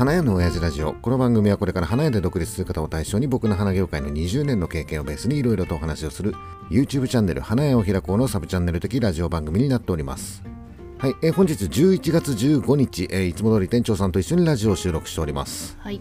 [0.00, 0.94] 花屋の親父ラジオ。
[0.94, 6.32] この番組はこれから花屋で独立する方を対象に僕の花業界の20年の経験をベースにいろいろとお話をする
[6.70, 10.42] YouTube チャンネル花屋を開こうのサブチャンネル的ラジオ番組になっております。
[10.96, 15.76] はい、えー本日11月15日、えーいつも通り店長さんと一緒にラジオを収録しております。
[15.80, 16.00] はい、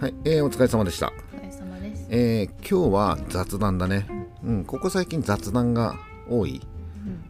[0.00, 1.12] はい、えーお疲れ様でした。
[1.32, 2.06] お疲れ様です。
[2.10, 4.08] えー今日は雑談だね、
[4.42, 5.94] うん、ここ最近雑談が
[6.28, 6.60] 多い、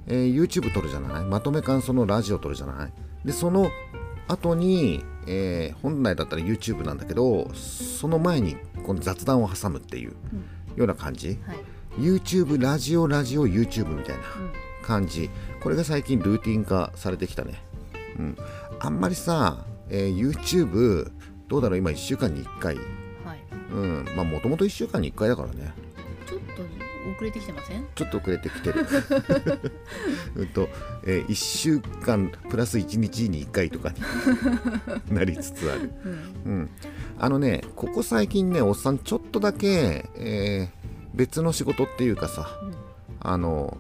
[0.07, 1.25] えー YouTube 撮るじゃない？
[1.26, 2.93] まとめ感想のラジオ撮るじゃない？
[3.26, 3.68] でその
[4.29, 10.12] 後に、えー本来だったら YouTube なんだけどその前にこの雑談を挟むっていう
[10.76, 11.58] ような感じ、はい、
[11.99, 14.22] YouTube ラジオラジオ YouTube みたいな
[14.82, 15.30] 感じ。
[15.62, 17.61] これが最近ルーティン化されてきたね。
[18.18, 18.36] うん。
[18.79, 21.11] あんまりさ、えー YouTube
[21.49, 21.79] どうだろう？
[21.79, 22.77] 今1週間に1回。
[22.77, 22.85] はい。
[23.72, 24.04] うん。
[24.16, 25.72] まあもともと1週間に1回だからね
[27.16, 27.86] 遅れてきてません？
[27.94, 28.86] ちょっと遅れてきてる
[30.36, 30.68] うんと、
[31.04, 36.08] え1週間プラス1日に1回とかになりつつある、う
[36.48, 36.52] ん。
[36.52, 36.70] うん、
[37.18, 42.74] あのねここ最近ねおっさんちょっとだけ、えー別の仕事っていうかさうん
[43.20, 43.78] あの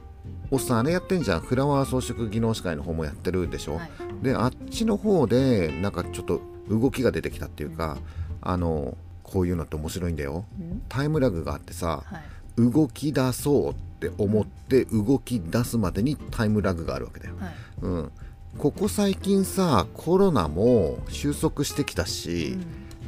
[0.50, 3.90] おっさんあれやってんじゃんフラワー装飾技能士会の方もやってるでしょ、はい。
[4.22, 7.98] であっちの方でなんかちょっと動きが出てきたっていうか、
[8.40, 10.82] あのこういうのって面白いんだようん。
[10.88, 12.22] タイムラグがあってさ、はい。
[12.56, 17.36] 動き出そうって思って動き出すまでにタイムラグがあるわけだよ。
[17.38, 17.54] はい。
[17.82, 18.10] うん、
[18.58, 22.56] ここ最近さコロナも収束してきたし、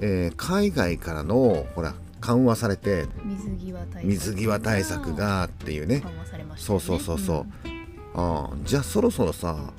[0.01, 3.07] えー海外からのほら緩和されて
[4.03, 5.15] 水際対策。
[5.15, 6.81] がっていうね緩和されましたそう。
[6.81, 7.47] そうそうそう、
[8.15, 9.73] あーじゃあそろそろさ、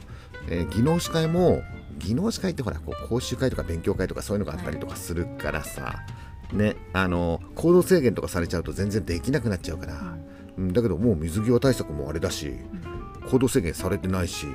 [0.49, 1.61] えー技能士会も
[1.97, 5.99] 技能士会ってほらこう講習会とか勉強会とかそういうのがあったりとかするからさ、
[6.53, 10.17] ねあの行動制限とかされちゃうと全然できなくなっちゃうから、
[10.57, 12.53] うん、だけどもう水際対策もあれだし
[13.29, 14.47] 行動制限されてないし、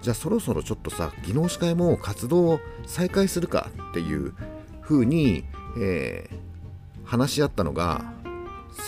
[0.00, 4.32] じゃあそろそろちょっとさ技能士会も活動を再開するかっていう
[4.82, 5.44] 風に、
[5.78, 6.52] えー
[7.12, 8.04] 話し合ったのが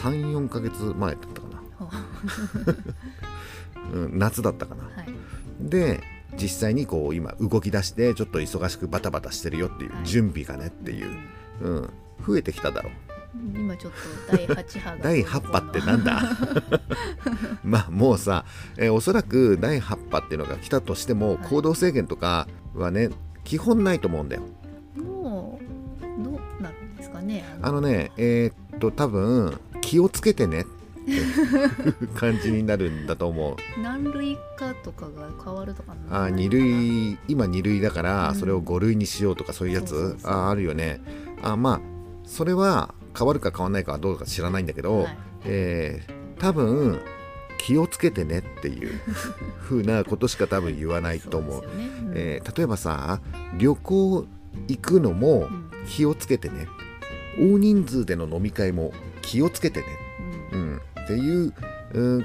[0.01, 2.05] 34ヶ月前だったかな、は
[3.93, 4.85] うん、夏だったかな。
[4.85, 5.15] はい。
[5.61, 6.01] で
[6.41, 10.07] 実際にこう今動き出してちょっと忙しくバタバタしてるよっていうはい。
[10.07, 11.19] 準備がねっていう、
[11.61, 11.91] うん、
[12.27, 12.93] 増えてきただろう。
[13.57, 13.93] 今ちょっ
[14.31, 14.97] と第八波が。
[15.03, 16.23] 第8波ってなんだ？
[17.65, 18.45] まあもうさ、
[18.77, 21.39] えーおそらく第8波っていうのが来たとしても、はい。
[21.49, 23.11] 行動制限とかはね
[23.43, 24.43] 基本ないと思うんだよ。
[24.97, 25.59] も
[26.21, 27.45] うどうなるんですかね。
[27.61, 27.81] あの。
[27.81, 30.65] ねえーっと多分気をつけてね
[32.17, 33.57] 感じになるんだと思う。
[33.83, 38.35] 何類かとかが変わるとかあー二類今2類だからうん。
[38.37, 41.01] それを5類にしようとかそういうやつ、そうそうそうあーあるよね。
[41.43, 41.94] あまあ
[42.25, 45.17] それは変わるか変わらないかはどうか知らないんだけど、はい。
[45.45, 47.01] えー多分
[47.59, 49.01] 気をつけてねっていう
[49.63, 51.63] 風なことしか多分言わないと思う。
[51.63, 51.87] そですよね。
[52.01, 52.13] うん。
[52.15, 53.21] えー例えばさ
[53.57, 54.27] 旅行
[54.69, 55.71] 行くのもうん。
[55.87, 56.67] 気をつけてね、
[57.39, 59.87] 大人数での飲み会も気をつけてね、
[60.53, 60.61] うん。
[60.61, 61.55] うん、っていう、うん、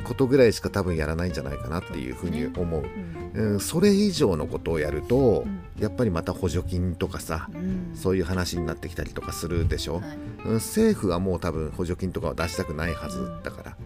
[0.04, 2.84] ことぐらいしか多分やらないんじゃないかなっていうふうに思う。
[3.36, 3.54] うん。
[3.54, 5.62] うん、それ以上のことをやると、うん。
[5.82, 7.92] やっぱりまた補助金とかさ、うん。
[7.96, 10.18] そういう話になってきたりとかするでしょ、はい。
[10.46, 13.78] うん、政府はもう多分補助金とかは出したくないはずだから、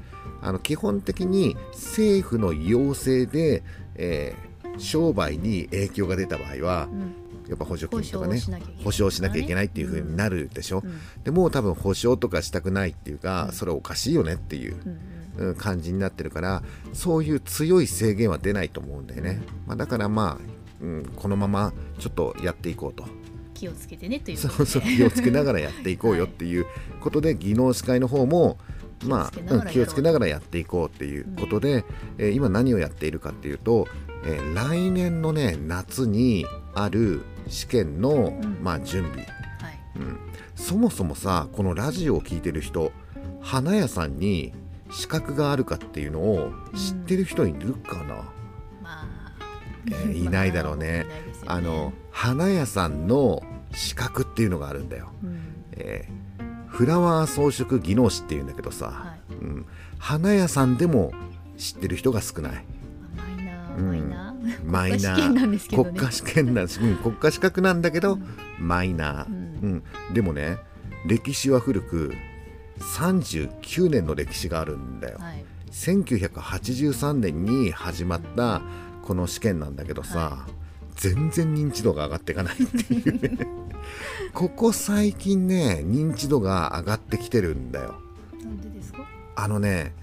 [0.42, 3.64] あの基本的に政府の要請で、
[3.96, 7.14] えー商売に影響が出た場合はうん。
[7.48, 8.42] やっぱ補助金とかね
[8.84, 9.66] 保証しなきゃいけない。
[9.66, 11.00] っていう風になるでしょ、うん。
[11.24, 15.00] でもう多分保証とかしたくないっていうか、それおかしいよねっていううんうん
[15.58, 16.64] 感じになってるから
[16.94, 23.06] そういう強い制限は出ないと思うんだよね、まあ、だからまあ、うん、このままちょっとやっていこうと。
[23.54, 26.66] 気をつけてねというそうそう気をつけながらやっていこうよっていう
[27.00, 28.58] ことで技能士会の方も
[29.06, 29.58] まあう。
[29.64, 31.86] ん気をつけながらやっていこうっていうことで、
[32.18, 33.88] えー今何をやっているかっていうと、
[34.26, 38.58] えー来年のね夏にある試験の、ん。
[38.62, 39.80] まあ、準備、はい。
[39.98, 40.18] うん、
[40.56, 42.92] そもそもさこのラジオを聞いてる人
[43.42, 44.54] 花屋さんに
[44.94, 48.24] 資格があるかっていうのを知ってる人いるかな、ま
[48.86, 49.32] あ。
[49.88, 51.06] えーいないだろうね。
[51.46, 53.44] まああの花屋さんの
[53.74, 55.40] 資格っていうのがあるんだよ、うん。
[55.74, 56.24] えー
[56.68, 59.34] フラワー装飾技能士っていうんだけどさ、はい。
[59.36, 59.66] うん、
[60.00, 61.14] 花屋さんでも
[61.56, 62.66] 知ってる人が少ない。
[63.16, 64.72] マイナーうん。
[64.72, 65.16] マイナー。
[65.16, 65.90] 国家試験なんですけどね。
[65.92, 68.18] 国家試験なんです、うん、国家資格なんだけど、
[68.60, 69.32] マイナー、う
[69.62, 69.84] うんん。
[70.16, 70.58] でもね
[71.06, 72.14] 歴史は古く
[72.80, 75.46] 39年の歴史があるんだよ、はい。
[75.72, 78.62] 1983年に始まった
[79.04, 80.48] この試験なんだけどさ、は
[80.96, 83.38] 全然認知度が上がっていかないっていう。
[83.38, 83.48] ね
[84.34, 87.96] ここ最近ね認知度が上がってきてるんだよ。
[88.42, 89.06] なんでですか？
[89.36, 89.94] あのね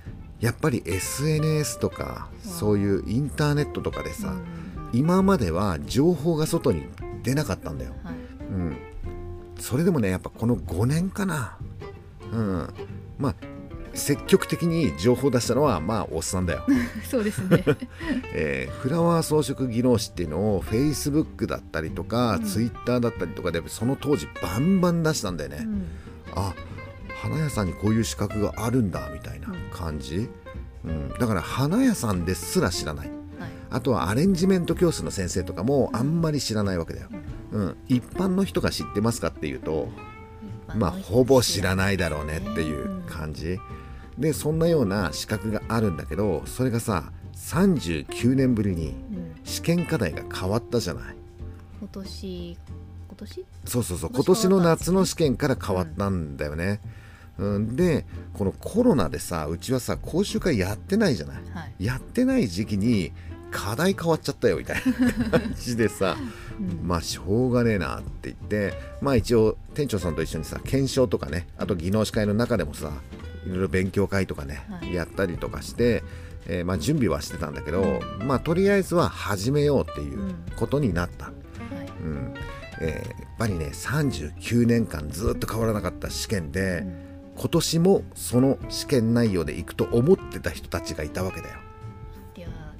[0.40, 4.44] やっぱり SNS とかそういうインターネットとかでさ、うん。
[4.92, 6.84] 今までは情報が外に
[7.22, 8.14] 出なかったんだよ、はい。
[8.52, 8.76] うん、
[9.58, 11.56] それでもねやっぱこの5年かな
[12.32, 12.68] うん。
[13.18, 13.34] まあ
[13.92, 16.64] 積極的に情報を出したのはまあおっさんだよ、
[17.08, 17.64] そうですね。
[18.32, 22.44] えーフラワー装飾技能士っていうのを Facebook だったりとか、うん。
[22.44, 25.86] Twitter だったりとかでその当時バンバン出したんだよね、うん。
[26.34, 26.54] あ
[27.20, 30.28] 花屋さんにこういう資格があるんだみたいな感じ、
[30.84, 31.08] うん。
[31.18, 33.08] だから花屋さんですら知らない。
[33.08, 33.20] はい。
[33.70, 37.08] あとはアレンジメント教室の先生とかもあんまり知らないわけだよ、
[37.52, 39.88] うん、一般の人が知ってますかっていうと
[40.76, 43.58] まあほぼ知らないだろうねっていう感じ。
[44.18, 49.30] でそんなような資格があるんだけどそれがさ39年ぶりにうん。
[49.44, 51.14] 試験課題が変わったじゃない。
[51.80, 52.58] 今年今
[53.16, 53.44] 年？
[53.64, 56.80] そうそうそう今年の夏の試験から変わったんだよね、
[57.38, 61.36] うん、でこのコロナでさうちはさ講習会やってないじゃない。
[61.52, 61.84] はい。
[61.84, 63.12] やってない時期に
[63.50, 64.76] 課題変わっちゃったよみたい
[65.30, 66.16] な感じでさ
[66.58, 66.86] うん。
[66.86, 72.92] まあしょうがねえなって言ってまあ一応店長さんと一緒にさ検証とかねあと技能士会の中でもさ
[73.46, 74.94] いろいろ勉強会とかね、はい。
[74.94, 76.02] やったりとかして、
[76.46, 81.86] えーまあ準備はしてたんだけど、まあとりあえずは始めようっていうことになった、はい。
[82.02, 82.34] うん。
[82.82, 87.10] えーやっぱりね39年間ずっと変わらなかった試験で、うん。
[87.38, 91.56] 今年もその試験内容でいくと思ってた人たちがいたわけだよ。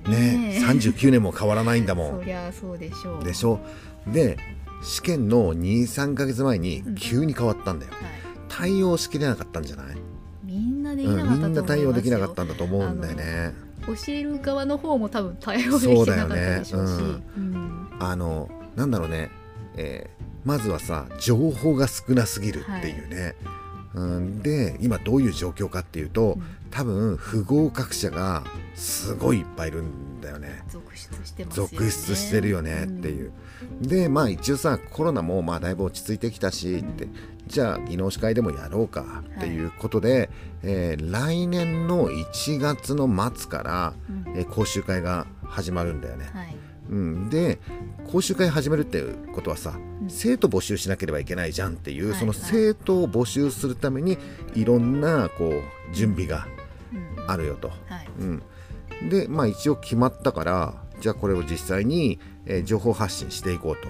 [0.08, 0.60] ねえ。
[0.60, 2.18] 39年も変わらないんだもん。
[2.20, 2.24] そ。
[2.24, 3.24] りゃそうでしょう。
[3.24, 3.60] でしょ？
[4.06, 4.36] で
[4.82, 6.94] 試験の23ヶ月前にうん。
[6.94, 8.02] 急に変わったんだよ、はい。
[8.48, 9.96] 対応しきれなかったんじゃない、
[10.42, 13.52] みんなできうん、なかったと思いますよ、みんな対応できなかったんだと思うんだよね。
[13.86, 16.90] 教える側の方も多分対応できてなかったでしょうし。
[16.90, 17.22] そうだよね。
[17.36, 17.88] うん。
[18.00, 19.30] あのなんだろうね、
[19.76, 23.34] えーまずはさ情報が少なすぎるっていうね、
[23.92, 28.44] うん、で今どういう状況かっていうと、うん多分不合格者が
[28.74, 30.62] すごいいっぱいいるんだよね。
[30.68, 31.70] 続出してますよね。
[31.72, 33.32] 続出してるよねっていう、
[33.80, 37.08] でまあ一応さコロナもまあだいぶ落ち着いてきたしって
[37.46, 40.30] じゃあ技能士会でもやろうかっていうことで、
[40.62, 44.38] えー来年の1月の末から、うん。
[44.38, 46.56] えー講習会が始まるんだよね、はい。
[46.88, 47.58] うん、で
[48.10, 50.08] 講習会始めるっていうことはさ、うん。
[50.08, 54.16] 生徒募集しなければいけないじゃんっていう、はいその生徒を募集するために
[54.54, 56.59] いろんなこう準備がうん
[57.30, 57.68] あるよと。
[57.68, 58.08] はい。
[58.18, 58.42] うん、
[59.08, 63.88] でまあ一応決まったからじゃあこれを実際に、えー情報発信していこうと、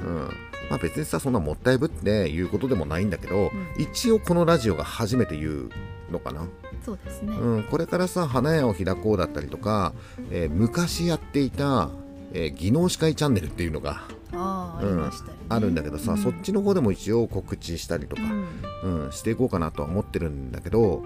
[0.00, 0.28] うんうん。
[0.70, 3.82] まあ、別にさそんなもったいぶって言うことでもないんだけど、うん。
[3.82, 5.70] 一応このラジオが初めて言う
[6.10, 6.46] のかな、
[6.84, 9.92] そうですね、うん、これからさ花屋を開こうだったりとか、
[10.30, 11.90] えー昔やっていた、
[12.32, 16.18] えー技能司会チャンネルっていうのが、あうんましたよね、あるんだけどさ、うん。
[16.18, 18.22] そっちの方でも一応告知したりとか、
[18.84, 19.04] うん。
[19.04, 21.04] うん、していこうかなとは思ってるんだけど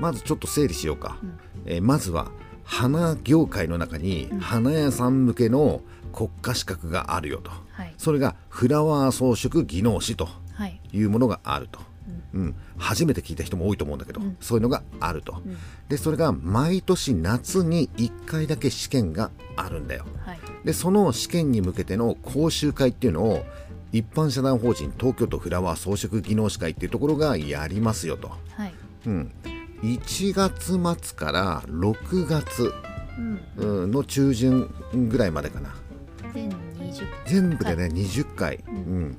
[0.00, 1.38] まずちょっと整理しようか、うん。
[1.66, 2.30] えーまずは
[2.64, 4.40] 花業界の中にうん。
[4.40, 5.82] 花屋さん向けの
[6.12, 7.50] 国家資格があるよと。
[7.72, 7.94] はい。
[7.96, 10.80] それがフラワー装飾技能士とはい。
[10.92, 11.80] いうものがあると、
[12.32, 14.36] うん、初めて聞いた人も多いと思うんだけど、うん。
[14.40, 15.42] そういうのがあると。
[15.44, 15.56] うん。
[15.88, 20.04] でそれが毎年夏に1回だけ試験があるんだよ。
[20.24, 20.38] はい。
[20.64, 23.44] でその試験に向けての講習会っていうのを
[23.92, 28.74] 一般社団法人東京都フラワー装飾技能士会っていうところがやりますよと、はい。
[29.06, 29.32] うん、
[29.82, 30.72] 1月
[31.04, 32.72] 末から6月
[33.56, 34.70] の中旬
[35.08, 35.74] ぐらいまでかな。
[36.34, 38.74] 全20全部でね、は20回、うん。
[38.74, 39.16] うん、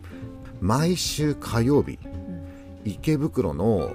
[0.62, 2.48] 毎週火曜日うん。
[2.86, 3.94] 池袋の、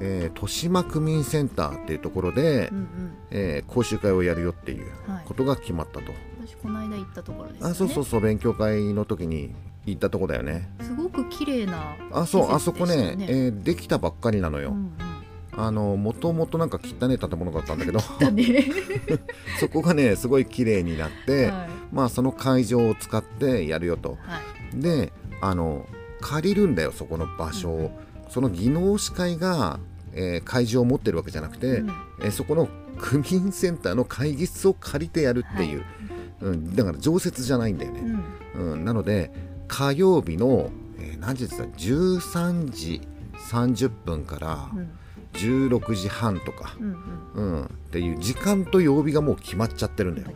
[0.00, 2.88] えー豊島区民センターっていうところで、うんうん。
[3.30, 5.24] えー講習会をやるよっていうはい。
[5.24, 6.12] ことが決まったと、
[6.46, 7.70] 私この間行ったところですよね。
[7.72, 9.54] あそうそうそう勉強会の時に
[9.86, 10.70] 行ったとこだよね。
[10.80, 15.07] すごく綺麗なあそう、あそこね、えーできたばっかりなのよ、うんうん
[15.58, 17.98] あのもともとなんか汚い建物だったんだけど。
[19.58, 21.68] そこがねすごい綺麗になって、はい。
[21.92, 24.18] まあその会場を使ってやるよと。
[24.22, 24.40] は
[24.72, 24.80] い。
[24.80, 25.84] であの
[26.20, 27.90] 借りるんだよそこの場所を、
[28.28, 29.80] その技能士会が、
[30.12, 31.90] えー会場を持ってるわけじゃなくて、うん。
[32.22, 35.84] えーそこの区民センターの会議室を借りてやるっていう、
[36.40, 38.02] うん、だから常設じゃないんだよね、
[38.56, 38.72] うん。
[38.72, 38.84] うん。
[38.84, 39.32] なので
[39.68, 43.00] 火曜日の、えー何時ですか13時
[43.50, 44.90] 30分からうん
[45.38, 46.96] 16時半とか、うん
[47.34, 47.52] うん。
[47.52, 50.28] うん、っていう時間と曜日がもう決まっちゃってるんだよ。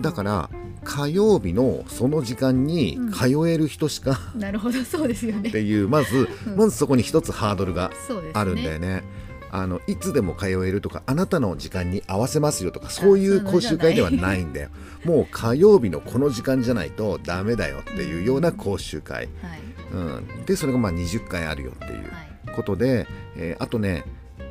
[0.00, 0.50] だから
[0.84, 5.48] 火曜日のその時間に通える人しか、なるほどそうですよね。
[5.48, 6.56] っていうまず、うん。
[6.56, 7.90] まずそこに一つハードルが
[8.34, 9.02] あるんだよね。
[9.50, 14.70] あのいつでも通えるとかあなたの時間に合わせますよとかそういう講習会ではないんだよ。
[15.04, 19.60] もう火曜日のこの時間じゃないとダメだよっていうような講習会、はい。
[19.92, 22.52] うん、でそれがまあ20回あるよっていうはい。
[22.54, 24.04] ことで、えーあとね、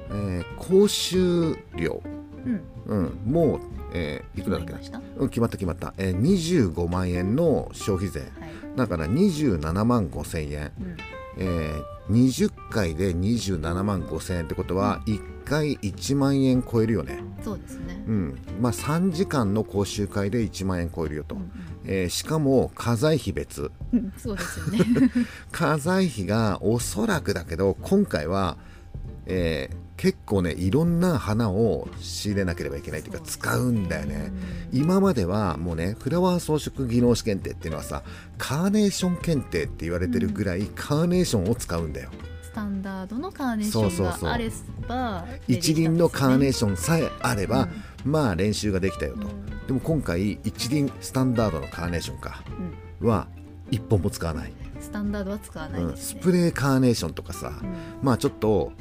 [0.09, 2.01] えー講習料、
[2.45, 2.61] うん。
[2.85, 3.59] うん、もう、
[3.93, 5.01] えーいくらだっけな。
[5.17, 6.19] うん、決まった決まった、えー
[6.73, 8.19] 25万円の消費税。
[8.21, 8.29] はい。
[8.75, 10.97] だから27万5千円、うん。
[11.37, 17.23] えー20回で27万5千円ってことは1回1万円超えるよね。
[17.43, 18.03] そうですね。
[18.07, 18.37] うん。
[18.61, 21.51] まあ、3時間の講習会で1万円超えるよと、うん
[21.87, 23.71] えーしかも家財費別。
[23.91, 24.79] うんうんそうですよね。
[25.51, 28.57] 家財費がおそらくだけど今回は、
[29.25, 34.31] えー結構ねいろんな花を仕入れなければいけないというか使うんだよね。
[34.71, 38.03] うん今まではもうねフラワー装飾技能士検定っていうのはさ
[38.37, 42.09] カーネーション検定って言われてるぐらいカーネーションを使うんだよ、
[42.41, 44.13] スタンダードのカーネーシそうそうそう。
[44.13, 44.51] ョンがあれ
[44.87, 47.69] ば一輪のカーネーシションさえあれば、
[48.03, 49.27] まあ練習ができたよと、
[49.67, 52.43] でも今回一輪スタンダードのカーネーションか
[53.01, 53.27] は
[53.71, 57.75] 一本も使わない、スタンダードは使わないね、スプレーカーネーションとかさ、うん。
[58.01, 58.73] まあちょっと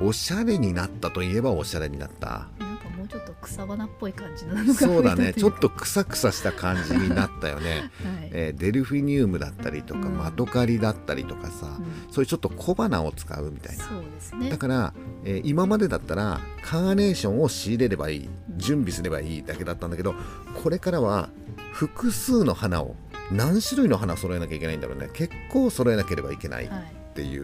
[0.00, 2.48] おしゃれになったといえばおしゃれになった。
[2.58, 5.34] なんかもうちょっと草花っぽい感じなのがそうだね。
[5.34, 7.90] ちょっと、とクサクサした感じになったよね、
[8.20, 8.30] はい。
[8.32, 10.16] えーデルフィニウムだったりとか、うん。
[10.16, 12.12] マドカリだったりとかさ、うん。
[12.12, 13.84] そういうちょっと小花を使うみたいな。
[13.84, 14.50] そうですね。
[14.50, 20.14] だから、えー今までだったらカーネーションを仕入れればいい準備すればいいだけだったんだけど
[20.62, 21.28] これからは
[21.72, 22.94] 複数の花を
[23.30, 25.08] 何種類の花揃えなきゃいけないんだろうね。
[25.12, 27.38] 結構揃えなければいけないっはいてい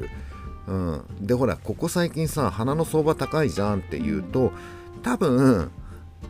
[0.67, 4.53] う、うん、でほらここ最近さ花の相場高いじゃんっていうと
[5.03, 5.71] 多分、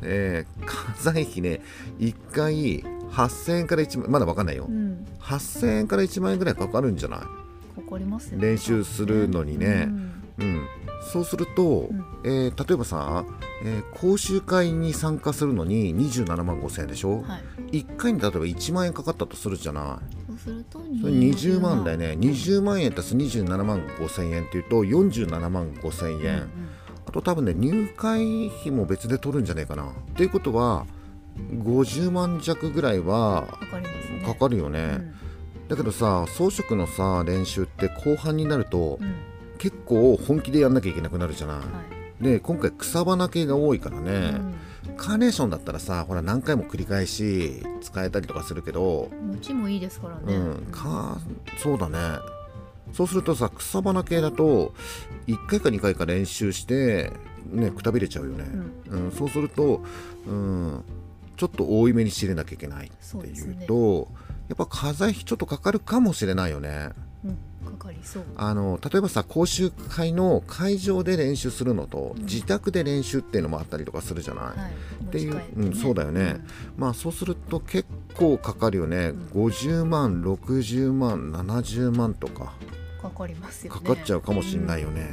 [0.03, 1.61] えー家財費ね
[1.99, 4.67] 1回8000円から1万まだ分かんないよ。
[4.69, 5.07] うん。
[5.21, 7.21] 8000円から1万円ぐらいかかるんじゃない？
[7.21, 8.41] かかりますよ。
[8.41, 9.87] 練習するのにね。
[9.89, 10.13] うん。
[10.39, 10.67] うん、
[11.13, 11.63] そうすると、
[11.93, 12.05] ん。
[12.25, 13.25] えー例えばさ、
[13.65, 17.39] えー講習会に参加するのに27万5千円でしょ、は
[17.73, 17.79] い。
[17.83, 20.16] 1回に例えば1万円かかったとするじゃなそう
[20.47, 22.13] するといそれ20万だよね。
[22.13, 26.51] 20万円足す27万5千円っていうと47万5千円、うん
[27.09, 29.85] あと多分ね入会費も別で取るんじゃないかな。
[29.85, 30.87] っていうことは
[31.39, 33.47] 50万弱ぐらいは
[34.25, 35.69] かかるよね、うん。
[35.69, 39.15] だけどさ装飾のさ練習って後半になるとうん。
[39.59, 41.63] 結構本気でやんなきゃいけなくなるじゃない、は
[42.21, 42.25] い。
[42.25, 44.55] で今回草花系が多いからね、うん
[44.97, 51.19] カーネーションだったらさほら何回も繰り返し使えたりとかするけど、持ちもいいですからね、うんか
[51.59, 51.99] そうだね。
[52.93, 54.73] そうするとさ草花系だと
[55.27, 57.13] 1回か2回か練習して
[57.51, 58.45] ねくたびれちゃうよね、
[58.89, 59.13] うん。
[59.13, 59.83] そうすると、
[60.27, 60.85] うん、
[61.37, 63.59] ちょっと多いめに仕入れなきゃいけないっていそうですね。
[63.65, 64.09] うと
[64.49, 66.91] やっぱ家財費ちょっとかかるかもしれないよね。
[68.37, 72.25] あの例えばさ講習会の会場で練習するのと、うん。
[72.25, 75.05] 自宅で練習っていうのもあったりとかするじゃない、はい。
[75.05, 76.37] っていう持ち帰てうんそうだよね。
[76.77, 82.55] まあそうすると結構かかるよね、50万60万70万とか。
[82.71, 82.77] うん
[83.11, 83.81] かかりますよね。
[83.81, 85.09] かかっちゃうかもしんないよね。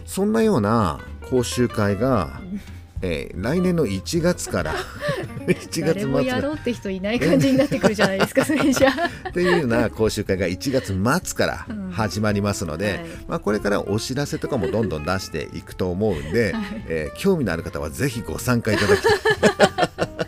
[0.00, 0.06] うん。
[0.06, 2.60] そんなような講習会が、うん
[3.02, 4.74] えー来年の1月から。
[5.46, 8.88] 1月誰もや末ろうって人いない感じになってくるじゃないですか それじゃ。
[9.24, 10.86] あっていうような講習会が1月
[11.26, 11.90] 末からうん。
[11.90, 13.06] 始まりますので、はい。
[13.28, 16.64] まあ、これからお知らせとかもどんどん出していくと思うんで、はい。
[16.88, 19.12] えー興味のある方はぜひご参加いただきたい。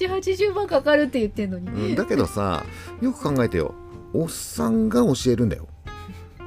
[0.00, 2.64] 780万かかるって言ってんのに、うんだけどさ
[3.02, 3.74] よく考えてよ。
[4.12, 5.68] おっさんが教えるんだよ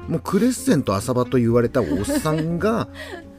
[0.08, 2.88] もうクレッセント浅場と言われたおっさんが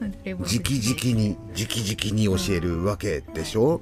[0.00, 3.80] 直々に直々に教えるわけでしょ、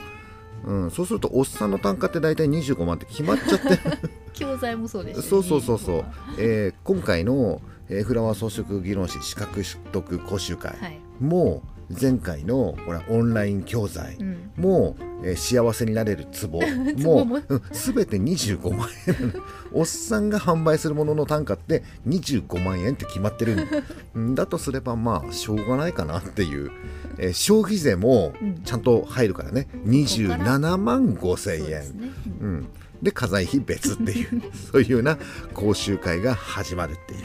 [0.64, 3.79] うん、そうするとおっさんの単価って大体25万って決まっちゃって。
[4.35, 6.05] 教材もそうですそうそうそうそう、
[6.38, 16.61] えー今回の、えーフラワー装飾技能士資格取得講習会はい、も前回のほらオンライン教材うん、も、えー幸せになれるツボ
[17.03, 17.25] 壺も。
[17.25, 19.35] もう、うん、全て25万円。
[19.73, 23.67] おっさんが販売するものの単価って25万円って決まってるん
[24.14, 26.71] う んだとすればまあしょうがないかなっていう、
[27.19, 28.62] えー消費税もうん。
[28.62, 29.67] ちゃんと入るからね。
[29.87, 31.83] 27万5千円。
[31.83, 32.11] そうね、
[32.41, 32.55] ううん。
[32.61, 32.67] ん、
[33.03, 35.19] で家財費別っていうそういうような
[35.53, 37.21] 講習会が始まるっていう。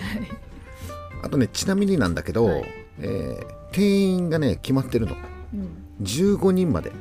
[1.21, 2.65] あとねちなみになんだけど、はい。
[3.01, 5.15] えー定員がね決まってるの。
[5.53, 5.69] うん、
[6.05, 6.91] 15人まで、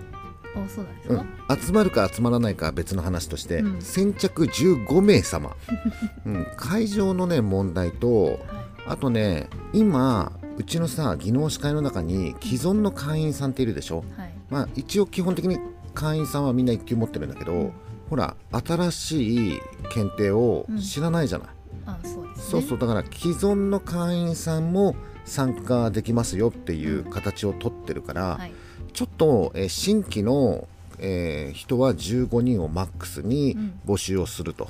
[0.57, 3.83] あそうなんですうか、ん、集まるか集まらないかは別の話として、うん。
[3.83, 5.55] 先着15名様、
[6.27, 8.39] うん、会場のね問題とはい。
[8.87, 14.03] あとね今うちのさ技能士会の中に既存の会員さんっているでしょ？
[14.17, 14.33] はい。
[14.51, 15.59] まあ一応基本的に
[15.95, 17.73] 会員さんはみんな1級持ってるんだけど、うん。
[18.09, 19.61] ほら新しい
[19.93, 21.49] 検定を知らないじゃない、
[21.85, 22.45] あそうですね。
[22.51, 22.79] そうそう。
[22.79, 24.97] だから既存の会員さんも
[25.29, 28.53] 参加できますよっていう形を取ってるから、はい。
[28.93, 30.67] ちょっと、えー新規の、
[30.99, 33.81] えー人は15人をマックスにうん。
[33.87, 34.69] 募集をすると、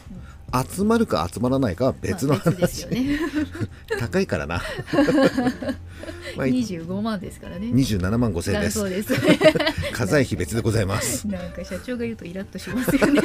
[0.74, 3.18] 集まるか集まらないかは別のまあ別です話、よね。
[3.98, 4.62] 高いからな。
[6.36, 7.66] まあい25万ですからね。
[7.68, 8.78] 27万5千円です。
[8.78, 9.12] だそうです。
[9.92, 11.26] 家財費別でございます。
[11.26, 13.20] なんか社長が言うとイラッとしますよね。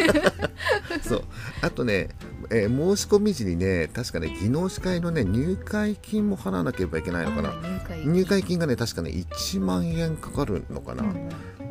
[1.08, 1.24] そう。
[1.62, 2.10] あとね、
[2.50, 7.50] えー申し込み時にね確かね技能士会のね入会金も払わなければいけないのかな。
[7.50, 7.54] あ
[8.06, 8.60] 入会金。
[8.60, 11.06] がね確かね1万円かかるのかな、う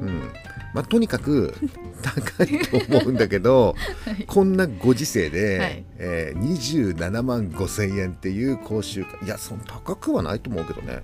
[0.03, 0.19] うん。
[0.19, 0.33] ん
[0.75, 1.55] まあ、とにかく
[2.03, 4.25] 高いと思うんだけどはい。
[4.27, 5.85] こんなご時世で、はい。
[5.99, 11.03] えー27万5千円っていう講習会いやそん高くはないと思うけどね。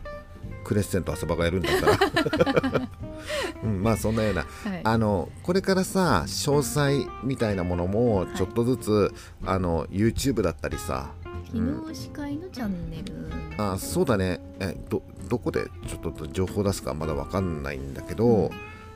[0.65, 2.91] クレッセント浅場がやるんだったら、
[3.65, 4.43] うん、まあそんなような。
[4.43, 4.81] はい。
[4.85, 9.15] あのこれからさ詳細みたいなものもちょっとずつ、
[9.47, 11.13] あの YouTube だったりさ、
[11.53, 13.15] 技能士会のチャンネル。
[13.57, 14.41] あそうだね。
[14.61, 15.71] えどどこで？
[15.87, 18.51] ちょっと情報出すかまだわかんないんだけど、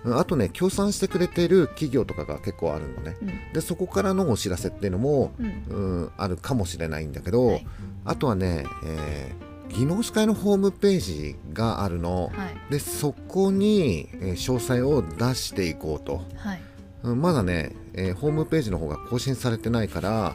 [0.05, 3.17] あとね協賛してくれてる企業とかが結構あるのね。
[3.23, 3.53] うん。
[3.53, 5.47] でそこからのお知らせっていうのも、うん。
[5.69, 7.67] うん、あるかもしれないんだけど、はい。
[8.05, 12.31] あとはね、えー技能士会のホームページがあるの。
[12.35, 12.73] はい。
[12.73, 16.63] でそこに、えー詳細を出していこうと、はい。
[17.05, 20.35] うんまだね、えーホームページの方が更新されてないから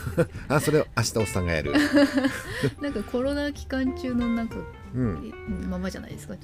[0.48, 1.72] あそれを明日おっさんがやる、
[2.80, 4.56] なんかコロナ期間中のなんか
[4.94, 6.34] うん、えままじゃないですか？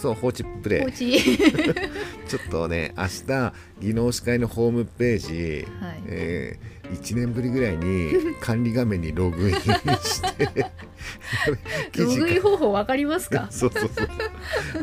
[0.00, 0.80] そう放置プレイ。
[0.80, 1.20] 放置。
[2.28, 6.02] ちょっとね明日技能士会のホームページ、はい。
[6.06, 6.58] え
[6.92, 10.46] 1年ぶりぐらいに管理画面にログインして
[11.92, 13.48] 記ロ事グイン方法わかりますか？
[13.50, 14.08] そうそうそう。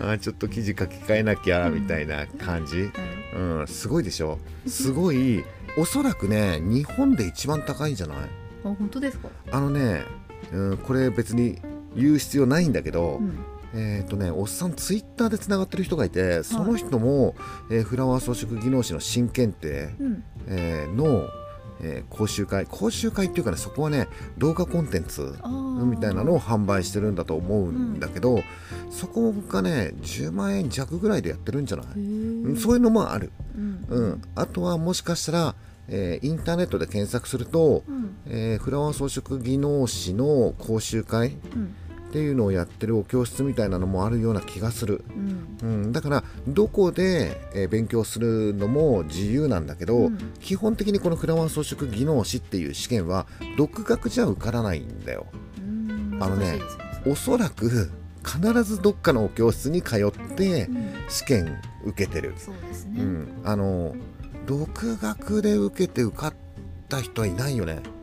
[0.01, 2.91] あーちょっと記事書き換えなきゃみたいな感じ、はい
[3.35, 4.39] うん、すごいでしょ？
[4.65, 5.43] すごい
[5.77, 8.17] おそらくね日本で一番高いんじゃない？
[8.17, 8.27] あ
[8.63, 9.29] 本当ですか？
[9.51, 10.01] あのね、
[10.51, 11.59] うん、これ別に
[11.95, 13.39] 言う必要ないんだけど、うん
[13.73, 17.35] えっ、とねおっさんツイッターでつながってる人がいてその人も、
[17.69, 20.23] えーフラワー装飾技能士の新検定、うん。
[20.47, 21.27] えーの、
[21.81, 25.35] えー講習会講習会っていうかねそこはね動画コンテンツ
[25.85, 28.43] みたいなのを販売してるんだと思うんだけど、
[28.91, 31.85] そこがね10万円弱ぐらいでやってるんじゃない、
[32.57, 33.85] そういうのもある、うん。
[33.89, 35.55] うん、あとはもしかしたら、
[35.87, 38.15] えーインターネットで検索すると、うん。
[38.27, 41.75] えーフラワー装飾技能士の講習会うん
[42.11, 45.57] っていうのをやってるお教室みたいなのもあるような気がする、うん。
[45.61, 50.17] うん、だからどこで、えー勉強するのも自由なんだけど、うん。
[50.41, 55.27] 基本的にこのフラワー装飾技能士っていう試験は独学じゃ受からないんだよ。
[55.57, 56.17] うん。
[56.19, 56.59] あのね
[57.07, 57.89] おそらく
[58.25, 60.93] 必ずどっかのお教室に通ってうん。
[61.07, 63.01] 試験受けてる、そうですね。
[63.01, 63.95] うん、あの
[64.47, 66.33] 独学で受けて受かっ
[66.89, 67.79] た人はいないよね。
[67.83, 68.00] 多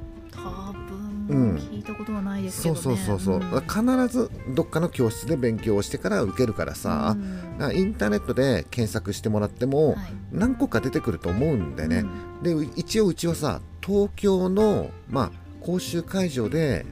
[1.29, 1.55] うん。
[1.55, 2.97] 分聞いたことはないですけそうどね。
[3.05, 4.07] そうそうそう、ん。
[4.07, 7.17] 必ずどっかの教室で勉強をしてから受けるからさ、
[7.61, 7.77] うん。
[7.77, 9.97] インターネットで検索してもらってもはい。
[10.33, 12.05] 何個か出てくると思うんだよね、
[12.43, 12.67] うん。
[12.67, 16.87] で一応うちはさ東京の、まあ、講習会場で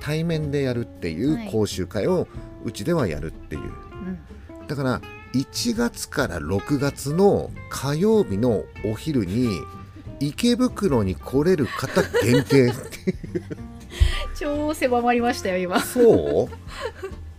[0.00, 1.48] 対面でやるっていはい。
[1.48, 2.26] う講習会を
[2.64, 4.66] うちではやるっていう、うん。
[4.66, 5.00] だから
[5.34, 9.60] 1月から6月の火曜日のお昼に
[10.20, 12.72] 池袋に来れる方限定
[14.42, 15.80] 超狭まりましたよ今。
[15.80, 16.48] そ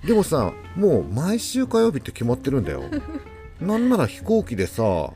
[0.04, 0.08] う？
[0.08, 2.84] でもさもう毎週火曜日って決まってるんだよ。
[3.62, 5.12] なんなら飛行機でさは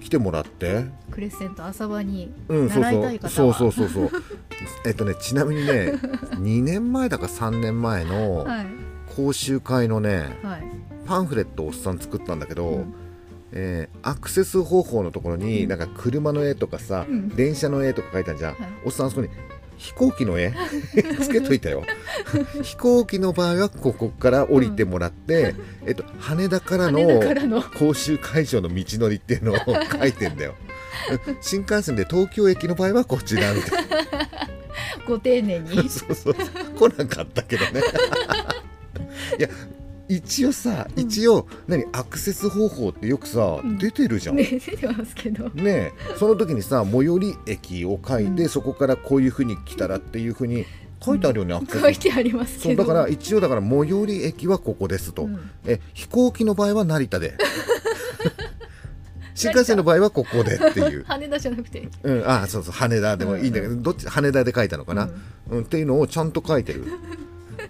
[0.00, 0.02] い。
[0.02, 0.84] 来てもらって。
[1.10, 3.30] クレッセント朝場にうん、そう習いたい方は。
[3.30, 4.08] そうそうそうそう。
[4.10, 4.22] そ う
[4.86, 5.92] えっとねちなみにね
[6.32, 8.66] 2年前だか3年前のはい。
[9.16, 10.64] 講習会のねはい。
[11.06, 12.94] パンフレットをおっさん作ったんだけど、うん。
[13.52, 15.68] えーアクセス方法のところにうん。
[15.68, 17.28] なんか車の絵とかさ、うん。
[17.28, 18.68] 電車の絵とか書いたんじゃん、はい。
[18.86, 19.28] おっさんあそこに
[19.76, 20.52] 飛行機の絵？
[21.20, 21.84] つけといたよ。
[22.62, 25.54] 飛行機の場合はここから降りてもらって、
[25.86, 27.62] えっと、羽田からの羽田からの。
[27.62, 30.54] 講習会場の道のりっていうのを書いてんだよ。
[31.40, 33.84] 新幹線で東京駅の場合はこちらみたい
[35.06, 35.76] ご丁寧に。
[35.76, 36.34] なそうそう。
[36.34, 37.82] 来なかったけどね。
[39.38, 39.48] いや
[40.08, 41.02] 一応さうん。
[41.02, 43.78] 一応、何アクセス方法ってよくさ、うん。
[43.78, 44.36] 出てるじゃん。
[44.36, 45.48] ね出てますけど。
[45.50, 48.48] ねえその時にさ最寄り駅を書いて、うん。
[48.48, 50.66] そこからこういうふうに来たらっていうふうに
[51.04, 51.80] 書いてあるよね、アクセス。
[51.80, 55.50] 書いてありますそうだから一応だから最寄り駅はここですと、うん。
[55.66, 57.34] え飛行機の場合は成田で。
[59.34, 61.88] 新幹線の場合はここでっていう、 羽田じゃなくて。
[62.04, 65.10] うん、あそうそう羽田でもいいんだけど、どっち羽田で書いたのかな、
[65.50, 66.84] うんっていうのをちゃんと書いてる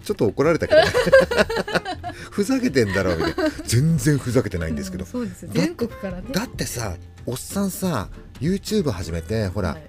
[0.05, 0.81] ちょっと怒られたけど。
[0.81, 0.87] ね
[2.31, 3.51] ふざけてんだろうみたいな。
[3.65, 5.05] 全然ふざけてないんですけど。
[5.05, 6.25] う、そうですだ全国からね。
[6.33, 8.09] だってさおっさんさ
[8.41, 9.83] YouTube 始めてほら、はい。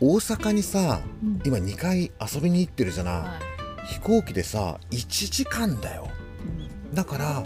[0.00, 1.40] 大阪にさうん。
[1.44, 3.38] 今2回遊びに行ってるじゃない、は
[3.84, 6.08] 飛行機でさ1時間だよ。
[6.44, 6.94] いうん。
[6.94, 7.42] だから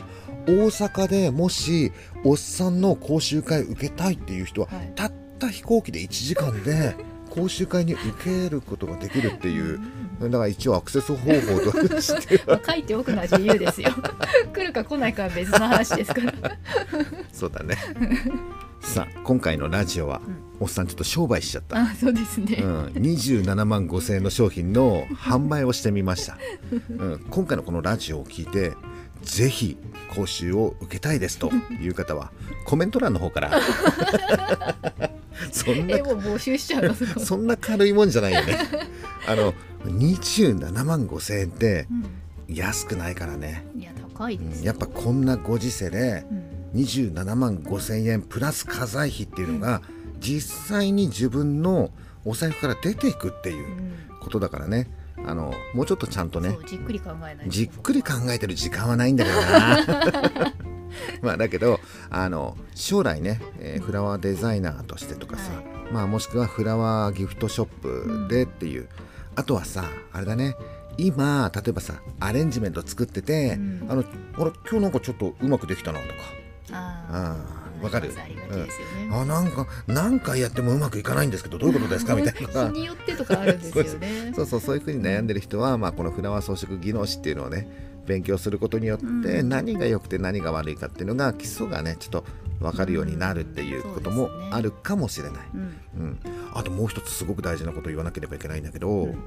[0.47, 1.93] 大阪でもし
[2.25, 4.93] おっさんの講習会受けたいっていう人は、はい。
[4.95, 6.97] たった飛行機で1時間で
[7.31, 9.81] 講習会に受けることができるっていう
[10.21, 13.91] だから一応アクセス方法として書いておくのは自由ですよ。
[14.53, 16.33] 来るか来ないかは別の話ですから。
[17.33, 17.77] そうだね。
[18.81, 20.21] さあ今回のラジオは、
[20.61, 26.39] おっさんちょっと商売しちゃった、あそうですね、うん、27万5千円の商品の販売をしてみました、
[26.91, 28.75] うん、今回のこのラジオを聞いて
[29.27, 29.77] ぜひ
[30.15, 32.33] 講習を受けたいですという方は
[32.65, 33.61] コメント欄の方から。
[35.53, 36.95] そんな募集しちゃうの。
[37.23, 38.59] そんな軽いもんじゃないよね。
[39.27, 39.53] あの
[39.85, 41.87] 27万5千円って
[42.49, 43.81] 安くないからね、うん。
[43.83, 44.59] いや高いですよ。
[44.61, 46.35] うんやっぱこんなご時世でう
[46.79, 46.81] ん。
[46.81, 49.83] 27万5千円プラス家財費っていうのが
[50.21, 51.91] 実際に自分の
[52.25, 54.89] お財布から出ていくっていううんことだからね
[55.27, 57.49] あのもうちょっとちゃんとねじっくり考えないと。
[57.49, 60.55] じっくり考えてる時間はないんだけどな。
[61.21, 65.65] まあだけどあの将来ね、えーフラワーデザイナーとしてとかさ、はい。
[65.93, 68.89] まあもしくはフラワーギフトショップでっていう、
[69.35, 70.57] あとはさあれだね。
[70.99, 73.87] 今例えばさアレンジメント作ってて、うん。
[73.89, 76.15] あのあれ今日なんかちょっとうまくできたなとか。
[76.73, 78.13] ああーわかる。
[78.17, 82.15] ありがちですよね、あなんか何回やってもうまくいかないんですけどどういうことですか？
[82.15, 82.69] みたいな。
[82.71, 84.33] によってとかあるんですよね。
[84.37, 87.69] そうそうそういうふうに悩んでる人は、まあ、このフラワー装飾技能士っていうのをね
[88.07, 89.49] 勉強することによってうん。
[89.49, 92.25] 何が良くて何が悪いかっていうのが基礎がねちょっと
[92.61, 95.41] 分かるようになるっていうこともあるかもしれない。
[95.55, 95.61] うん。
[95.61, 96.19] うん、
[96.55, 99.19] あともう一つすごく大事なことを言わなければいけないんだけど、うん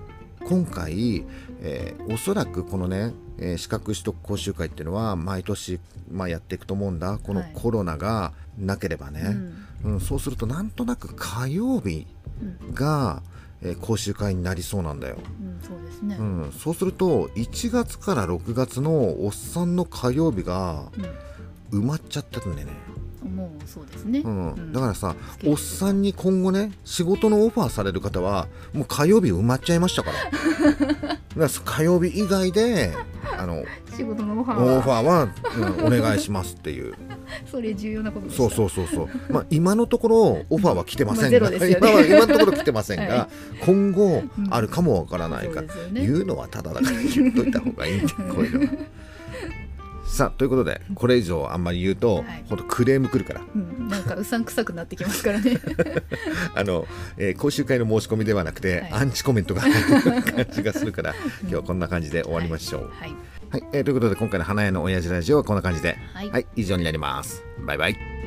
[0.46, 1.26] 今回、
[1.62, 5.80] えーおそらくこのね、えー資格取得講習会っていうのは毎年、
[6.12, 7.20] まあ、やっていくと思うんだ。
[7.22, 7.52] このはい。
[7.54, 9.38] コロナがなければね、
[9.84, 10.00] うん。
[10.00, 12.08] そうするとなんとなく火曜日
[12.42, 12.74] うん。
[12.74, 13.22] が、
[13.62, 15.18] えー講習会になりそうなんだよ。
[15.42, 20.86] うんそうですね、うん、そうすると1月から6月のおっさんの火曜日が
[21.72, 24.54] 埋まっちゃってるんだよね、うんもうそうですね、うん。
[24.54, 24.74] うん。
[24.74, 30.18] だからさおっさんに今後ね仕事のオファーされる方はもう火曜日埋まっちゃいましたから。
[30.30, 32.94] だから火曜日以外で
[33.38, 33.64] あの
[33.96, 34.78] 仕事のオファーは。
[34.78, 35.30] オファーは、
[35.80, 36.94] うん、お願いしますっていう。
[37.50, 43.30] それ重要なことそうそうそうそう、まあ、今のところオファーは来てませんが、今は今のところ来てませんが、 は
[43.66, 44.48] 今後うん。
[44.50, 46.02] あるかもわからないかうですよね。
[46.02, 48.74] 言うのはただだから言っといた方がいいんでこういうのは。
[50.10, 52.44] さあということでこれ以上あんまり言うと、はい。
[52.50, 53.42] ほんとクレーム来るから。
[53.56, 55.58] うん、なんかうさんくさくなってきますからね。
[56.56, 58.92] あの、えー講習会の申し込みではなくて、はい。
[58.94, 62.82] アンチコメントが入る感じがするから 今日はこんな感じで終わりましょう。
[63.00, 63.16] はい、
[63.52, 66.30] はい、えーということで今回の花屋の親父ラジオはこんな感じで、はい。
[66.32, 67.44] はい、以上になります。
[67.66, 68.19] バイバイ。